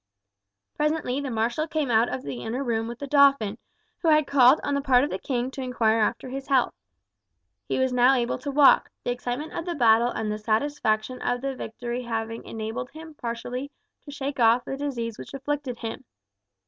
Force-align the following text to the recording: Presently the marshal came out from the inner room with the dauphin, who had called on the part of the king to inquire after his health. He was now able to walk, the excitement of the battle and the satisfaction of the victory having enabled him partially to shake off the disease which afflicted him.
Presently 0.75 1.21
the 1.21 1.29
marshal 1.29 1.67
came 1.67 1.91
out 1.91 2.09
from 2.09 2.21
the 2.21 2.41
inner 2.41 2.63
room 2.63 2.87
with 2.87 2.97
the 2.97 3.05
dauphin, 3.05 3.59
who 3.99 4.07
had 4.07 4.25
called 4.25 4.59
on 4.63 4.73
the 4.73 4.81
part 4.81 5.03
of 5.03 5.11
the 5.11 5.19
king 5.19 5.51
to 5.51 5.61
inquire 5.61 5.99
after 5.99 6.27
his 6.29 6.47
health. 6.47 6.73
He 7.67 7.77
was 7.77 7.93
now 7.93 8.15
able 8.15 8.39
to 8.39 8.49
walk, 8.49 8.89
the 9.03 9.11
excitement 9.11 9.53
of 9.53 9.65
the 9.67 9.75
battle 9.75 10.09
and 10.09 10.31
the 10.31 10.39
satisfaction 10.39 11.21
of 11.21 11.41
the 11.41 11.55
victory 11.55 12.01
having 12.01 12.43
enabled 12.45 12.89
him 12.89 13.13
partially 13.13 13.69
to 14.01 14.09
shake 14.09 14.39
off 14.39 14.65
the 14.65 14.75
disease 14.75 15.19
which 15.19 15.35
afflicted 15.35 15.77
him. 15.77 16.03